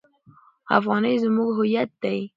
افغانۍ 0.77 1.15
زموږ 1.23 1.49
هویت 1.57 1.89
دی. 2.03 2.19